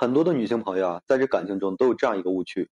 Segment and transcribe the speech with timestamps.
[0.00, 2.70] 很多的女性朋友啊，在这感情中都有这样一个误区，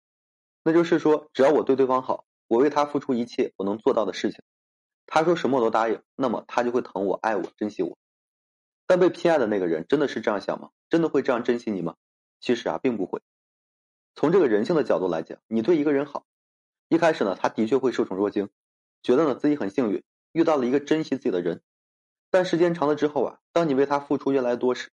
[0.63, 4.43] 那就是说，只要我对对方好，我为他付出一切我能做到的事情，
[5.07, 7.97] 他说什么我都答应，那么他就会疼我、爱我、珍惜我。
[8.85, 10.69] 但被偏爱的那个人真的是这样想吗？
[10.87, 11.95] 真的会这样珍惜你吗？
[12.39, 13.23] 其实啊，并不会。
[14.13, 16.27] 从这个人性的角度来讲，你对一个人好，
[16.89, 18.49] 一开始呢，他的确会受宠若惊，
[19.01, 21.63] 觉得呢自己很幸运，遇到了一个珍惜自己的人。
[22.29, 24.91] 但时间长了之后啊，当你为他付出越来越多时，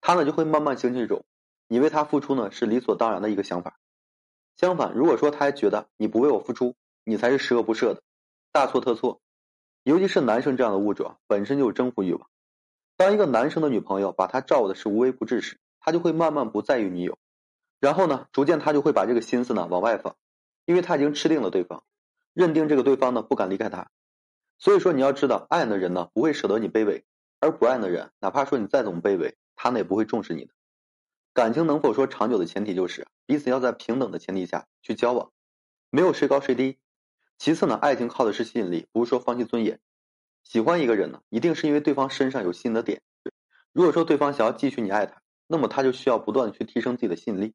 [0.00, 1.24] 他呢就会慢慢形成一种。
[1.68, 3.78] 你为他付出呢，是理所当然的一个想法。
[4.56, 8.02] 相反，如果说他还觉得你不为我付出，你才是十恶不赦的，
[8.50, 9.20] 大错特错。
[9.84, 12.28] 尤其是男生这样的物种，本身就有征服欲望。
[12.96, 17.16] 当一个男生的女朋友把他照顾的是无微不至时，他就会慢慢不在意女友，
[17.78, 20.16] 然后呢，逐渐他就会把这个心思呢往外放，
[20.64, 21.84] 因为他已经吃定了对方，
[22.32, 23.90] 认定这个对方呢不敢离开他。
[24.58, 27.04] 所以说，你要知道，爱的人呢不会舍得你卑微，
[27.38, 30.52] 而不爱的人，哪怕说你再怎么卑微，他呢也不会重视你的。
[31.38, 35.30] 感情能否说长久的前提就是彼此要在平等的前提下去交往，
[35.88, 36.78] 没有谁高谁低。
[37.38, 39.78] 其次呢，爱情靠的是吸引力，不是说放弃尊严。
[40.42, 43.02] 喜欢一个人呢，一定是因为对方身上有吸引的点。
[43.72, 47.54] 如果说对方想要继续你爱他，那么他就需要不断的去提升自己的吸引力。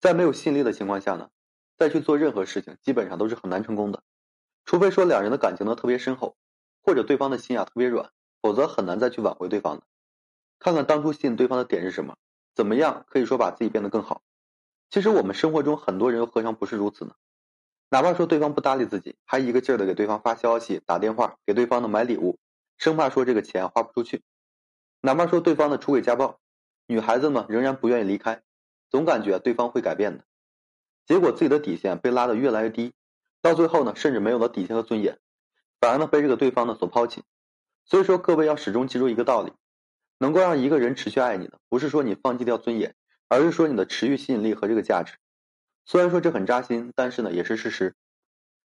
[0.00, 1.30] 在没有吸引力的情况下呢，
[1.76, 4.02] 再去做任何事情基本上都是很难成功的。
[4.64, 6.36] 除非说两人的感情呢特别深厚，
[6.82, 8.10] 或者对方的心啊特别软，
[8.42, 9.84] 否则很难再去挽回对方的。
[10.58, 12.16] 看看当初吸引对方的点是什么。
[12.54, 14.22] 怎么样可以说把自己变得更好？
[14.90, 17.14] 其实我们生活中很多人又何尝不是如此呢？
[17.90, 22.38] 哪怕说对方不搭理自己，还一个劲儿的给对方发消息、打电话，给对方的买礼物，
[22.78, 24.22] 生怕说这个钱花不出去。
[25.00, 26.38] 哪怕说对方的出轨家暴，
[26.86, 28.42] 女孩子们仍然不愿意离开，
[28.90, 30.24] 总感觉对方会改变的。
[31.06, 32.92] 结果自己的底线被拉得越来越低，
[33.42, 35.18] 到最后呢，甚至没有了底线和尊严，
[35.80, 37.22] 反而呢被这个对方呢所抛弃。
[37.84, 39.52] 所以说，各位要始终记住一个道理。
[40.24, 42.94] 能够让一个人持续爱你的，不是说你放弃掉尊严，
[43.28, 45.18] 而是说你的持续吸引力和这个价值。
[45.84, 47.94] 虽然说这很扎心，但是呢也是事实。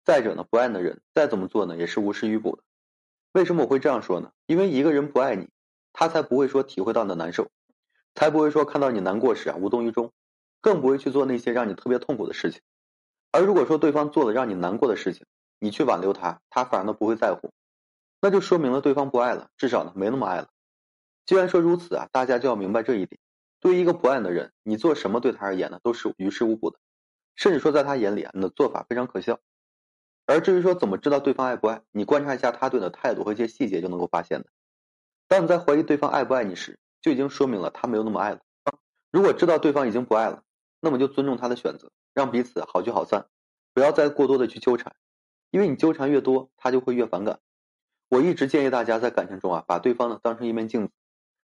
[0.03, 2.63] 再者呢，不爱的人再怎么做呢，也是无事于补的。
[3.33, 4.33] 为什么我会这样说呢？
[4.47, 5.51] 因为一个人不爱你，
[5.93, 7.51] 他才不会说体会到你的难受，
[8.15, 10.11] 才不会说看到你难过时啊无动于衷，
[10.63, 12.63] 更不会去做那些让你特别痛苦的事情。
[13.31, 15.27] 而如果说对方做了让你难过的事情，
[15.59, 17.53] 你去挽留他，他反而呢不会在乎，
[18.23, 20.49] 那就说明了对方不爱了，至少呢没那么爱了。
[21.25, 23.21] 既然说如此啊，大家就要明白这一点：
[23.61, 26.79] 对于一个不爱的人，你做什么对他而言呢，都是于事无补的，
[27.37, 29.39] 甚至说在他眼里啊，你的做法非常可笑。
[30.27, 34.47] 而至于说怎么知道对方爱不爱，你观察一下他对你的态度和一些细节就能够发现的。
[35.29, 38.41] 当你在怀疑对方爱不爱你时，就已经说明了他没有那么爱了。
[39.11, 40.43] 如果知道对方已经不爱了，
[40.81, 43.27] 那么就尊重他的选择，让彼此好聚好散，
[43.75, 44.95] 不要再过多的去纠缠，
[45.51, 47.41] 因为你纠缠越多，他就会越反感。
[48.09, 50.93] 我一直建议大家在感情中啊，把对方呢当成一面镜子。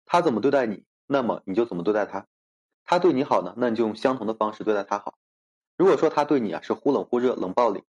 [0.06, 2.26] 他怎么对待你，那么你就怎么对待他。
[2.84, 5.14] 他对你好呢，那你就用相同的方式对待他好。
[5.76, 7.82] 如果说他对你啊是忽冷忽热、冷暴力，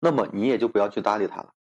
[0.00, 1.52] 那么你也就不要去搭理他了。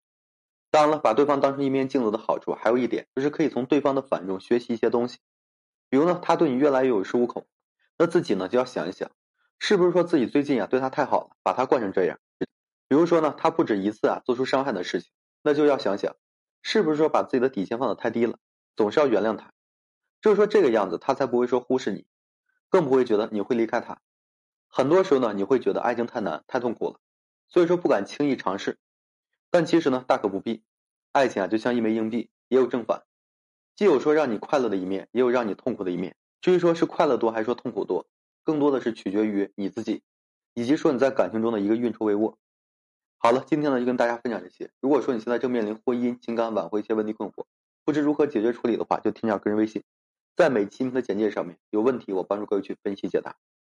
[0.71, 5.19] 当然了，把对方当成一面镜子的好处还有一点，就是可以从对方的反中学习一些东西。
[5.89, 7.47] 比如呢，他对你越来越有恃无恐，
[7.97, 9.11] 那自己呢就要想一想，
[9.59, 12.19] 是不是说自己最近啊对他太好了，把他惯成这样。
[12.89, 15.11] 比如说呢，他不止一次啊做出伤害的事情，
[15.43, 16.17] 那就要想想，
[16.63, 18.39] 是不是说把自己的底线放得太低了，
[18.77, 19.53] 总是要原谅他。
[20.25, 22.07] 就是说这个样子，他才不会说忽视你，
[22.71, 24.01] 更不会觉得你会离开他。
[24.69, 26.99] 很多时候呢，你会觉得爱情太难、太痛苦了，
[27.47, 28.79] 所以说不敢轻易尝试。
[29.51, 30.65] 但其实呢，大可不必。
[31.13, 33.03] 爱情啊，就像一枚硬币，也有正反，
[33.77, 36.17] 既有说让你快乐的一面，也有让你痛苦的一面。
[36.41, 38.07] 至于说是快乐多还是说痛苦多，
[38.45, 40.03] 更多的是取决于你自己，
[40.55, 42.37] 以及说你在感情中的一个运筹帷幄。
[43.19, 44.71] 好了，今天呢就跟大家分享这些。
[44.81, 47.45] 如果说你现在正面临婚姻、情感挽回一些问题困惑，
[47.85, 49.85] 不知如何解决处理的话，就添加个人微信。
[50.37, 53.37] 在每期的简介上面有问题，我帮助各位去分析解答。